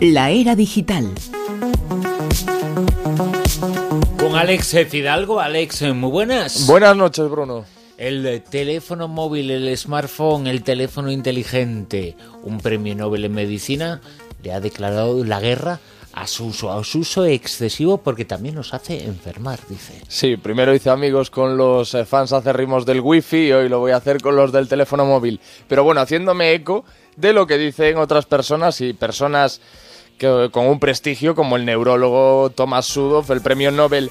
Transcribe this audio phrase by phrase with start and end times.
[0.00, 1.10] La era digital.
[4.18, 5.40] Con Alex Fidalgo.
[5.40, 6.68] Alex, muy buenas.
[6.68, 7.64] Buenas noches, Bruno.
[7.98, 14.00] El teléfono móvil, el smartphone, el teléfono inteligente, un premio Nobel en medicina
[14.44, 15.80] le ha declarado la guerra
[16.14, 20.00] a su uso, a su uso excesivo porque también nos hace enfermar, dice.
[20.08, 23.92] Sí, primero hice amigos con los eh, fans acerrimos del wifi y hoy lo voy
[23.92, 25.40] a hacer con los del teléfono móvil.
[25.68, 26.84] Pero bueno, haciéndome eco
[27.16, 29.60] de lo que dicen otras personas y personas
[30.18, 34.10] que, con un prestigio como el neurólogo Thomas Sudoff, el premio Nobel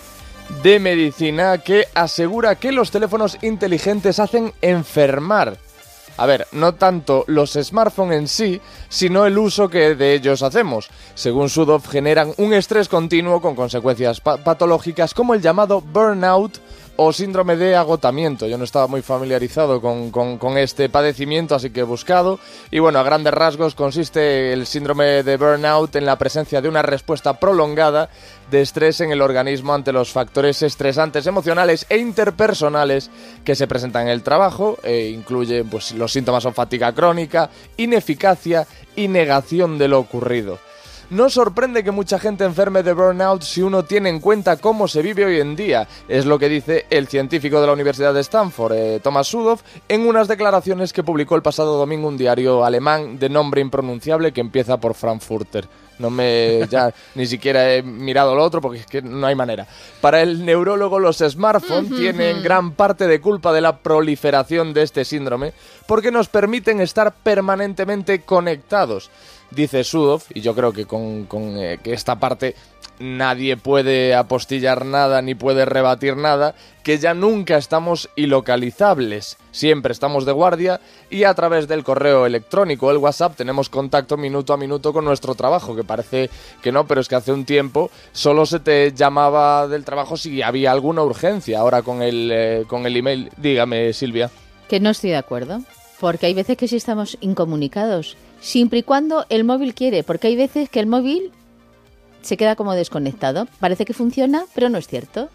[0.61, 5.57] de Medicina, que asegura que los teléfonos inteligentes hacen enfermar.
[6.17, 10.89] A ver, no tanto los smartphones en sí, sino el uso que de ellos hacemos.
[11.15, 16.59] Según Sudoff, generan un estrés continuo con consecuencias patológicas como el llamado burnout
[16.95, 18.47] o síndrome de agotamiento.
[18.47, 22.39] Yo no estaba muy familiarizado con, este padecimiento, así que he buscado.
[22.71, 26.81] Y bueno, a grandes rasgos consiste el síndrome de burnout en la presencia de una
[26.81, 28.09] respuesta prolongada
[28.51, 33.09] de estrés en el organismo ante los factores estresantes emocionales e interpersonales
[33.43, 34.77] que se presentan en el trabajo.
[34.83, 40.59] E incluye, pues, los síntomas son fatiga crónica, ineficacia y negación de lo ocurrido.
[41.13, 45.03] No sorprende que mucha gente enferme de burnout si uno tiene en cuenta cómo se
[45.03, 48.73] vive hoy en día, es lo que dice el científico de la Universidad de Stanford,
[48.73, 53.29] eh, Thomas Sudoff, en unas declaraciones que publicó el pasado domingo un diario alemán de
[53.29, 55.67] nombre impronunciable que empieza por Frankfurter.
[55.99, 59.67] No me ya ni siquiera he mirado lo otro porque es que no hay manera.
[60.01, 65.05] Para el neurólogo los smartphones tienen gran parte de culpa de la proliferación de este
[65.05, 65.53] síndrome
[65.87, 69.09] porque nos permiten estar permanentemente conectados
[69.55, 72.55] dice Sudoff, y yo creo que con, eh, que esta parte
[72.99, 79.37] nadie puede apostillar nada ni puede rebatir nada, que ya nunca estamos ilocalizables.
[79.51, 84.53] Siempre estamos de guardia y a través del correo electrónico, el WhatsApp, tenemos contacto minuto
[84.53, 86.29] a minuto con nuestro trabajo, que parece
[86.61, 90.41] que no, pero es que hace un tiempo solo se te llamaba del trabajo si
[90.41, 91.59] había alguna urgencia.
[91.59, 94.29] Ahora con el, eh, con el email, dígame Silvia.
[94.67, 95.61] Que no estoy de acuerdo,
[95.99, 100.35] porque hay veces que sí estamos incomunicados siempre y cuando el móvil quiere, porque hay
[100.35, 101.31] veces que el móvil
[102.23, 103.47] se queda como desconectado.
[103.59, 105.29] Parece que funciona, pero no es cierto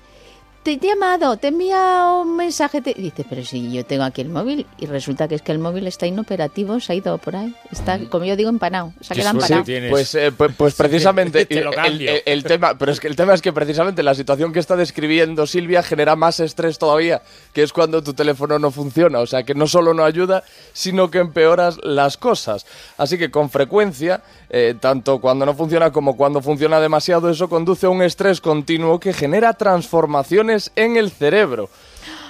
[0.77, 2.83] te he llamado, te he enviado un mensaje.
[2.83, 2.93] Te...
[2.93, 5.87] dice, pero si yo tengo aquí el móvil y resulta que es que el móvil
[5.87, 7.55] está inoperativo, se ha ido por ahí.
[7.71, 8.93] Está, como yo digo, empanado.
[9.01, 9.65] Se ha quedado empanado.
[9.89, 11.47] Pues, eh, pues, pues, precisamente
[12.27, 15.47] el, tema, pero es que el tema es que precisamente la situación que está describiendo
[15.47, 17.23] Silvia genera más estrés todavía,
[17.55, 19.21] que es cuando tu teléfono no funciona.
[19.21, 22.67] O sea, que no solo no ayuda, sino que empeoras las cosas.
[22.99, 27.87] Así que con frecuencia, eh, tanto cuando no funciona como cuando funciona demasiado, eso conduce
[27.87, 31.69] a un estrés continuo que genera transformaciones en el cerebro.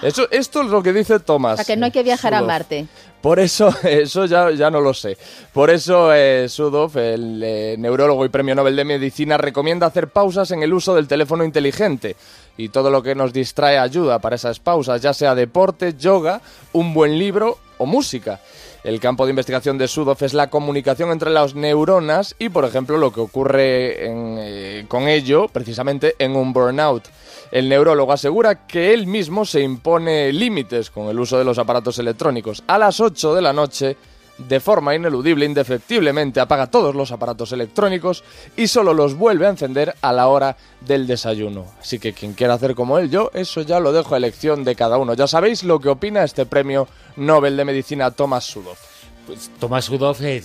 [0.02, 1.56] Eso, esto es lo que dice Thomas.
[1.56, 2.86] Para que no hay que viajar a Marte.
[3.20, 5.18] Por eso, eso ya, ya no lo sé.
[5.52, 10.62] Por eso eh, el eh, neurólogo y premio Nobel de Medicina, recomienda hacer pausas en
[10.62, 12.16] el uso del teléfono inteligente.
[12.56, 16.40] Y todo lo que nos distrae ayuda para esas pausas, ya sea deporte, yoga,
[16.72, 18.40] un buen libro o música.
[18.84, 22.96] El campo de investigación de Sudoff es la comunicación entre las neuronas y, por ejemplo,
[22.96, 27.08] lo que ocurre eh, con ello precisamente en un burnout.
[27.50, 31.98] El neurólogo asegura que él mismo se impone límites con el uso de los aparatos
[31.98, 32.62] electrónicos.
[32.68, 33.96] A las 8 de la noche,
[34.38, 38.22] de forma ineludible, indefectiblemente, apaga todos los aparatos electrónicos
[38.56, 41.66] y solo los vuelve a encender a la hora del desayuno.
[41.80, 44.76] Así que quien quiera hacer como él, yo eso ya lo dejo a elección de
[44.76, 45.14] cada uno.
[45.14, 48.78] Ya sabéis lo que opina este premio Nobel de Medicina Thomas Sudoff.
[49.26, 50.42] Pues Thomas Sudoff eh,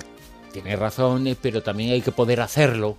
[0.51, 2.97] tiene razón, eh, pero también hay que poder hacerlo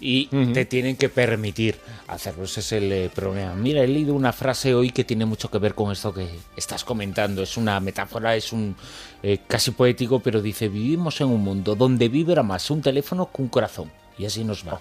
[0.00, 2.44] y te tienen que permitir hacerlo.
[2.44, 3.54] Ese es el eh, problema.
[3.54, 6.84] Mira, he leído una frase hoy que tiene mucho que ver con esto que estás
[6.84, 7.42] comentando.
[7.42, 8.76] Es una metáfora, es un
[9.22, 13.42] eh, casi poético, pero dice, vivimos en un mundo donde vibra más un teléfono que
[13.42, 13.90] un corazón.
[14.18, 14.80] Y así nos va.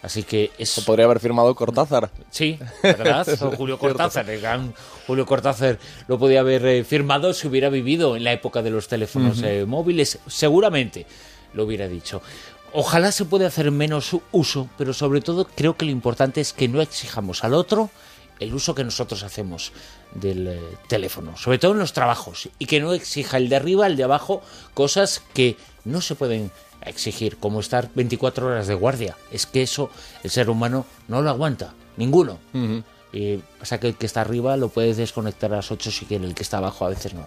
[0.00, 2.10] Así que eso podría haber firmado Cortázar.
[2.30, 3.26] Sí, ¿verdad?
[3.56, 4.26] Julio Cortázar.
[5.06, 8.88] Julio Cortázar lo podía haber eh, firmado si hubiera vivido en la época de los
[8.88, 10.20] teléfonos móviles.
[10.26, 11.04] Seguramente
[11.54, 12.22] lo hubiera dicho.
[12.72, 16.68] Ojalá se pueda hacer menos uso, pero sobre todo creo que lo importante es que
[16.68, 17.90] no exijamos al otro
[18.40, 19.72] el uso que nosotros hacemos
[20.14, 23.86] del eh, teléfono, sobre todo en los trabajos, y que no exija el de arriba,
[23.86, 24.42] el de abajo,
[24.74, 26.52] cosas que no se pueden
[26.82, 29.16] exigir, como estar 24 horas de guardia.
[29.32, 29.90] Es que eso
[30.22, 32.38] el ser humano no lo aguanta, ninguno.
[32.52, 36.24] o sea que el que está arriba lo puedes desconectar a las 8 si quiere,
[36.24, 37.26] el que está abajo a veces no.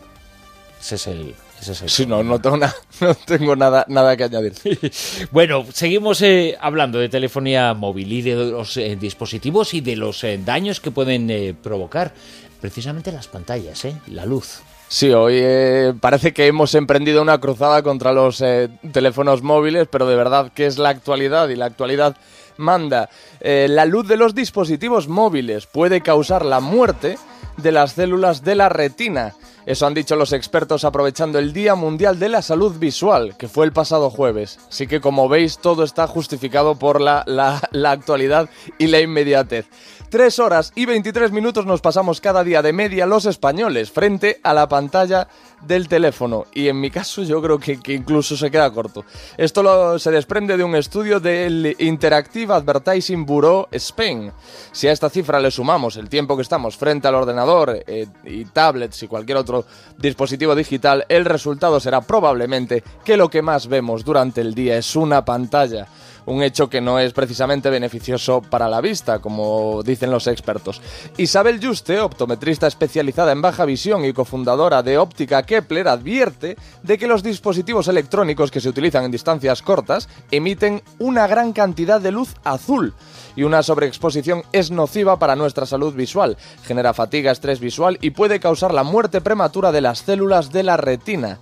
[0.80, 2.58] Ese es el, sí, no, no tengo,
[3.02, 4.54] no tengo nada, nada que añadir.
[5.32, 10.24] bueno, seguimos eh, hablando de telefonía móvil y de los eh, dispositivos y de los
[10.24, 12.14] eh, daños que pueden provocar.
[12.60, 14.62] Precisamente las pantallas, la luz.
[14.94, 20.06] Sí, hoy eh, parece que hemos emprendido una cruzada contra los eh, teléfonos móviles, pero
[20.06, 22.18] de verdad que es la actualidad y la actualidad
[22.58, 23.10] manda.
[23.40, 27.18] Eh, la luz de los dispositivos móviles puede causar la muerte
[27.56, 29.34] de las células de la retina.
[29.66, 33.66] Eso han dicho los expertos aprovechando el Día Mundial de la Salud Visual, que fue
[33.66, 34.60] el pasado jueves.
[34.68, 39.68] Así que como veis, todo está justificado por la, la, la actualidad y la inmediatez.
[40.10, 44.54] Tres horas y 23 minutos nos pasamos cada día de media los españoles frente a
[44.54, 45.30] la pantalla
[45.62, 46.46] del teléfono.
[46.54, 49.06] Y en mi caso yo creo que, que incluso se queda corto.
[49.38, 54.32] Esto lo, se desprende de un estudio del Interactive Advertising Bureau Spain.
[54.72, 58.46] Si a esta cifra le sumamos el tiempo que estamos frente al ordenador eh, y
[58.46, 59.51] tablets y cualquier otro
[59.98, 64.96] dispositivo digital, el resultado será probablemente que lo que más vemos durante el día es
[64.96, 65.88] una pantalla
[66.26, 70.82] un hecho que no es precisamente beneficioso para la vista, como dicen los expertos.
[71.18, 77.08] Isabel Juste, optometrista especializada en baja visión y cofundadora de Óptica Kepler, advierte de que
[77.08, 82.36] los dispositivos electrónicos que se utilizan en distancias cortas emiten una gran cantidad de luz
[82.44, 82.94] azul
[83.36, 88.40] y una sobreexposición es nociva para nuestra salud visual, genera fatiga, estrés visual y puede
[88.40, 91.40] causar la muerte prematura de las células de la retina.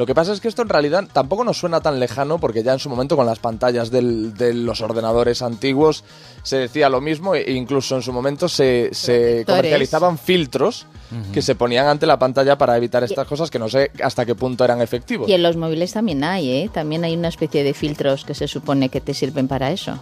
[0.00, 2.72] Lo que pasa es que esto en realidad tampoco nos suena tan lejano porque ya
[2.72, 6.04] en su momento con las pantallas del, de los ordenadores antiguos
[6.42, 10.86] se decía lo mismo e incluso en su momento se, se comercializaban filtros
[11.34, 14.36] que se ponían ante la pantalla para evitar estas cosas que no sé hasta qué
[14.36, 15.28] punto eran efectivos.
[15.28, 16.70] Y en los móviles también hay, ¿eh?
[16.72, 19.98] También hay una especie de filtros que se supone que te sirven para eso.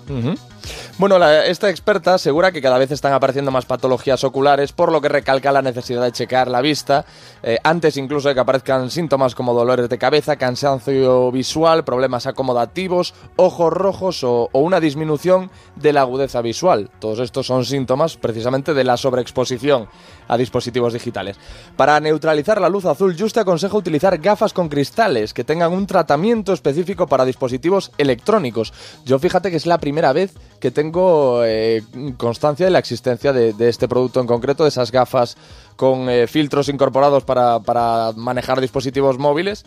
[0.98, 5.00] Bueno, la- esta experta asegura que cada vez están apareciendo más patologías oculares, por lo
[5.00, 7.06] que recalca la necesidad de checar la vista
[7.42, 13.14] eh, antes incluso de que aparezcan síntomas como dolores de cabeza, cansancio visual, problemas acomodativos,
[13.36, 16.90] ojos rojos o, o una disminución de la agudeza visual.
[16.98, 19.88] Todos estos son síntomas precisamente de la sobreexposición
[20.28, 21.38] a dispositivos digitales.
[21.76, 26.52] Para neutralizar la luz azul, Juste aconseja utilizar gafas con cristales que tengan un tratamiento
[26.52, 28.72] específico para dispositivos electrónicos.
[29.04, 31.82] Yo fíjate que es la primera vez que tengo eh,
[32.16, 35.36] constancia de la existencia de, este producto en concreto, de esas gafas
[35.76, 39.64] con eh, filtros incorporados para, para manejar dispositivos móviles.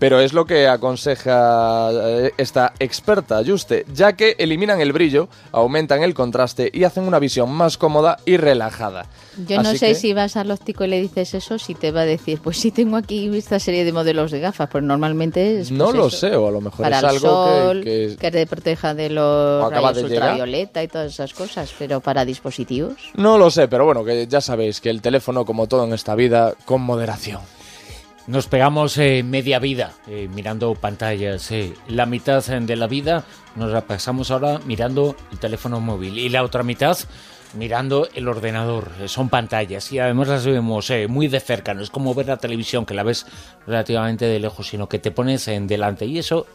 [0.00, 6.02] Pero es lo que aconseja eh, esta experta, Juste, ya que eliminan el brillo, aumentan
[6.02, 9.06] el contraste y hacen una visión más cómoda y relajada.
[9.46, 12.00] Yo no sé que- si vas al óptico y le dices eso, si te va
[12.00, 15.68] a decir, pues sí tengo aquí esta serie de modelos de gafas, pues normalmente es
[15.68, 18.30] pues No lo eso, sé, o a lo mejor para es algo sol, que, que-
[18.30, 20.30] te proteja de los rayos de llegar.
[20.32, 22.96] ultravioleta y todas esas cosas, pero para dispositivos.
[23.14, 26.14] No lo sé, pero bueno, que ya sabéis que el teléfono, como todo en esta
[26.14, 27.40] vida, con moderación.
[28.26, 31.50] Nos pegamos eh, media vida eh, mirando pantallas.
[31.50, 31.74] eh.
[31.88, 33.24] La mitad eh, de la vida
[33.56, 36.96] nos la pasamos ahora mirando el teléfono móvil y la otra mitad
[37.54, 38.92] mirando el ordenador.
[39.00, 41.74] Eh, Son pantallas y además las vemos eh, muy de cerca.
[41.74, 43.26] No es como ver la televisión que la ves
[43.66, 46.46] relativamente de lejos, sino que te pones en delante y eso,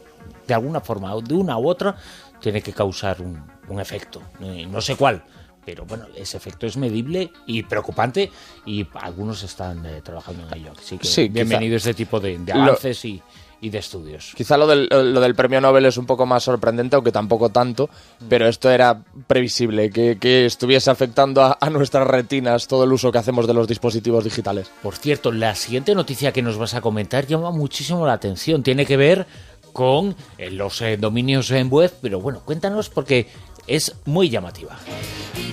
[0.47, 1.95] de alguna forma, de una u otra,
[2.39, 4.21] tiene que causar un, un efecto.
[4.39, 5.23] Eh, no sé cuál.
[5.65, 8.31] Pero bueno, ese efecto es medible y preocupante
[8.65, 10.71] y algunos están eh, trabajando en ello.
[10.77, 13.21] Así que Sí, quizá- bienvenido este tipo de, de Lo- avances y,
[13.62, 14.33] y de estudios.
[14.35, 17.89] Quizá lo del, lo del premio Nobel es un poco más sorprendente, aunque tampoco tanto,
[18.29, 23.12] pero esto era previsible, que, que estuviese afectando a, a nuestras retinas todo el uso
[23.12, 24.69] que hacemos de los dispositivos digitales.
[24.83, 28.62] Por cierto, la siguiente noticia que nos vas a comentar llama muchísimo la atención.
[28.62, 29.25] Tiene que ver
[29.73, 33.27] con eh, los eh, dominios en web, pero bueno, cuéntanos porque
[33.67, 34.77] es muy llamativa.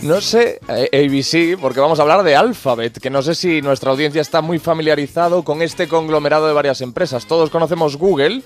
[0.02, 3.92] No sé, eh, ABC, porque vamos a hablar de Alphabet, que no sé si nuestra
[3.92, 7.26] audiencia está muy familiarizado con este conglomerado de varias empresas.
[7.26, 8.42] Todos conocemos Google,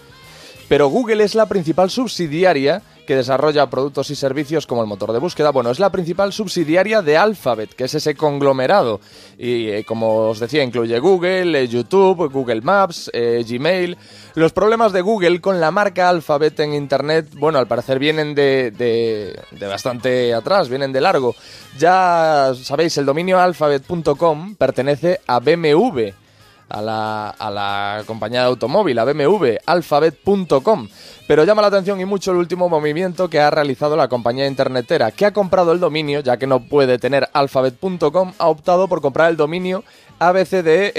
[0.68, 5.18] pero Google es la principal subsidiaria que desarrolla productos y servicios como el motor de
[5.18, 5.50] búsqueda.
[5.50, 9.00] Bueno, es la principal subsidiaria de Alphabet, que es ese conglomerado.
[9.38, 13.96] Y eh, como os decía, incluye Google, eh, YouTube, Google Maps, eh, Gmail.
[14.34, 18.70] Los problemas de Google con la marca Alphabet en Internet, bueno, al parecer vienen de,
[18.72, 21.34] de, de bastante atrás, vienen de largo.
[21.78, 26.25] Ya sabéis, el dominio alphabet.com pertenece a BMW
[26.68, 30.88] a la, a la compañía de automóvil, a BMW, alphabet.com.
[31.26, 35.10] Pero llama la atención y mucho el último movimiento que ha realizado la compañía internetera,
[35.10, 39.30] que ha comprado el dominio, ya que no puede tener alphabet.com, ha optado por comprar
[39.30, 39.84] el dominio
[40.18, 40.92] ABCDE,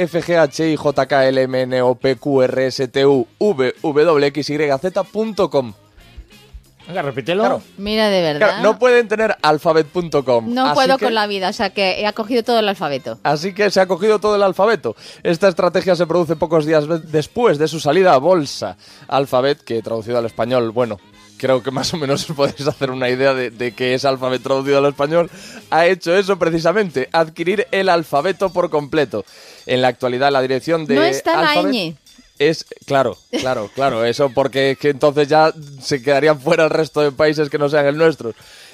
[6.88, 7.42] Venga, repítelo.
[7.44, 7.62] Claro.
[7.78, 8.48] Mira, de verdad.
[8.48, 10.54] Claro, no pueden tener alphabet.com.
[10.54, 13.20] No así puedo que- con la vida, o sea que he acogido todo el alfabeto.
[13.24, 14.96] Así que se ha cogido todo el alfabeto.
[15.24, 18.78] Esta estrategia se produce pocos días después de su salida a bolsa.
[19.08, 20.98] Alphabet, que traducido al español, bueno,
[21.38, 24.44] creo que más o menos os podéis hacer una idea de, de qué es alfabeto
[24.50, 25.30] traducido al español,
[25.70, 29.26] ha hecho eso precisamente, adquirir el alfabeto por completo.
[29.66, 31.96] En la actualidad la dirección de No está la Alphabet ñ.
[32.40, 37.02] Es claro, claro, claro, eso porque es que entonces ya se quedarían fuera el resto
[37.02, 38.34] de países que no sean el nuestro.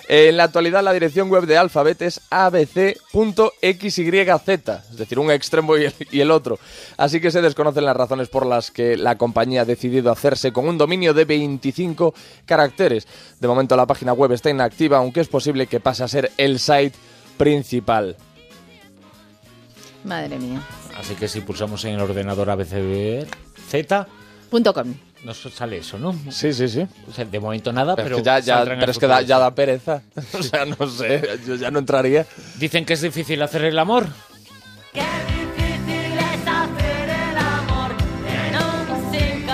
[0.10, 2.84] En la actualidad la dirección web de Alphabet es abc.xyz,
[3.72, 6.60] es decir, un extremo y el, y el otro.
[6.98, 10.67] Así que se desconocen las razones por las que la compañía ha decidido hacerse con
[10.67, 12.13] un dominio de 25
[12.46, 13.08] caracteres.
[13.39, 16.60] De momento la página web está inactiva, aunque es posible que pase a ser el
[16.60, 16.98] site
[17.38, 18.17] principal.
[20.03, 20.62] Madre mía.
[20.98, 23.27] Así que si pulsamos en el ordenador ABCZ,
[23.73, 24.07] Z,
[24.51, 24.93] Punto com.
[25.25, 26.13] nos sale eso, ¿no?
[26.29, 26.85] Sí, sí, sí.
[27.09, 29.07] O sea, de momento nada, Pero, pero, es que ya, ya- pero el es que
[29.07, 30.03] da- ya da pereza.
[30.39, 32.27] O sea, no sé, yo ya no entraría.
[32.59, 34.05] Dicen que es difícil hacer el amor.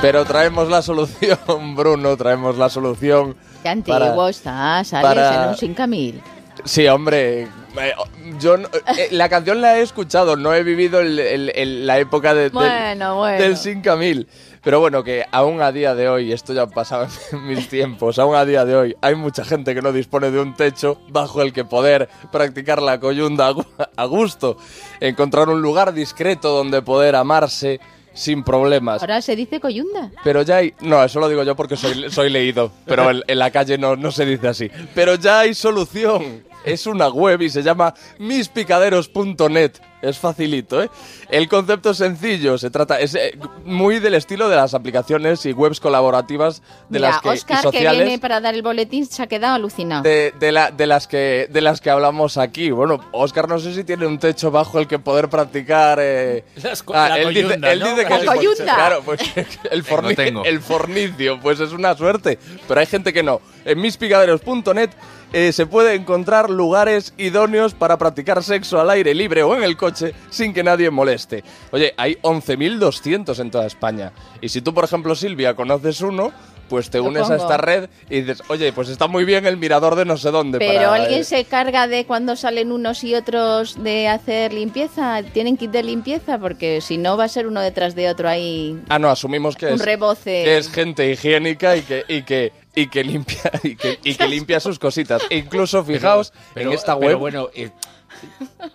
[0.01, 1.37] Pero traemos la solución,
[1.75, 3.35] Bruno, traemos la solución.
[3.61, 6.21] Qué antiguo para- está, sales para- en un 5000.
[6.63, 7.47] Sí, hombre.
[7.81, 7.93] Eh,
[8.39, 8.67] Yo no-
[8.97, 12.43] eh, la canción la he escuchado, no he vivido el- el- el- la época de,
[12.43, 13.41] del- Bueno, bueno.
[13.41, 14.27] del 5000.
[14.61, 18.35] Pero bueno, que aún a día de hoy, esto ya pasaba en mis tiempos, aún
[18.35, 21.53] a día de hoy hay mucha gente que no dispone de un techo bajo el
[21.53, 24.57] que poder practicar la coyunda a gu- a gusto,
[24.99, 27.79] encontrar un lugar discreto donde poder amarse
[28.13, 29.01] sin problemas.
[29.01, 30.11] Ahora se dice coyunda.
[30.25, 30.73] Pero ya hay...
[30.81, 33.95] No, eso lo digo yo porque soy, soy leído, pero en, en la calle no,
[33.95, 34.69] no se dice así.
[34.93, 36.43] Pero ya hay solución.
[36.65, 39.71] Es una web y se llama mispicaderos.net.
[40.01, 40.89] Es facilito, ¿eh?
[41.29, 43.01] El concepto es sencillo, se trata...
[43.01, 47.27] Es eh, muy del estilo de las aplicaciones y webs colaborativas de Mira, las que...
[47.27, 50.03] y Oscar, que sociales, viene para dar el boletín, se ha quedado alucinado.
[50.03, 52.71] de, de la- de las que de las que hablamos aquí.
[52.71, 55.99] Bueno, Oscar no sé si tiene un techo bajo el que poder practicar.
[56.01, 57.85] eh, Las co- la él dice, coyunda, él ¿no?
[57.89, 58.61] dice que La es-.
[58.61, 59.19] Claro, pues
[59.69, 60.45] el, forni- tengo.
[60.45, 62.39] el fornicio, pues es una suerte.
[62.69, 63.41] Pero hay gente que no.
[63.65, 64.91] En mispicaderos.net
[65.33, 69.77] eh, se puede encontrar lugares idóneos para practicar sexo al aire libre o en el
[69.77, 71.43] coche sin que nadie moleste.
[71.71, 74.11] Oye, hay 11.200 en toda España.
[74.41, 76.31] Y si tú, por ejemplo, Silvia, conoces uno,
[76.69, 79.95] pues te unes a esta red y dices, oye, pues está muy bien el mirador
[79.95, 80.59] de no sé dónde.
[80.59, 85.21] Pero para, alguien eh, se carga de cuando salen unos y otros de hacer limpieza.
[85.33, 88.79] Tienen kit de limpieza porque si no va a ser uno detrás de otro ahí.
[88.87, 90.43] Ah, no, asumimos que Un es, reboce.
[90.43, 94.27] que es gente higiénica y que, y que, y que limpia y que, y que
[94.27, 95.21] limpia sus cositas.
[95.29, 97.17] E incluso, fijaos, Pero- en esta pero web...
[97.19, 97.71] bueno, eh,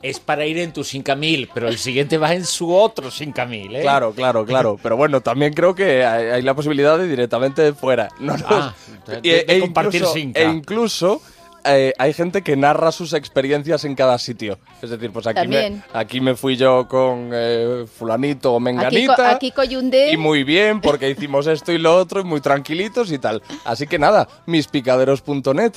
[0.02, 3.80] es para ir en tu 5000, pero el siguiente va en su otro 5000, ¿eh?
[3.82, 4.78] Claro, claro, claro.
[4.82, 8.08] Pero bueno, también creo que hay, hay la posibilidad de directamente de fuera.
[8.20, 8.46] No, no.
[8.48, 8.74] Ah,
[9.22, 10.38] de- de compartir incluso.
[10.38, 11.22] E incluso
[11.64, 14.59] eh, hay gente que narra sus experiencias en cada sitio.
[14.83, 18.61] Es decir, pues aquí, me, aquí me fui yo con eh, fulanito o Aquí, co-
[18.61, 19.30] menganita.
[19.30, 20.12] aquí coyunde.
[20.12, 23.42] Y muy bien, porque hicimos esto y lo otro, y muy tranquilitos y tal.
[23.64, 25.73] Así que nada, mispicaderos.net.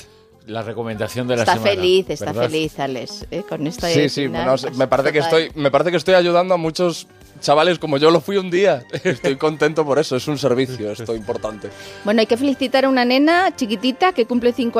[0.46, 1.72] La recomendación de la Está semana.
[1.72, 2.42] feliz, está ¿verdad?
[2.48, 3.42] feliz, Alex, ¿eh?
[3.46, 6.56] con esta Sí, sí, final, me parece que estoy, me parece que estoy ayudando a
[6.56, 7.06] muchos
[7.40, 8.82] chavales como yo lo fui un día.
[9.04, 11.68] Estoy contento por eso, es un servicio, esto importante.
[12.02, 14.76] Bueno, hay que felicitar a una nena chiquitita que cumple cinco años.